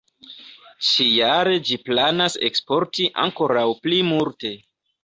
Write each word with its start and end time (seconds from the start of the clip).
Ĉi-jare 0.87 1.53
ĝi 1.69 1.79
planas 1.91 2.39
eksporti 2.51 3.09
ankoraŭ 3.27 3.69
pli 3.87 4.07
multe. 4.15 4.57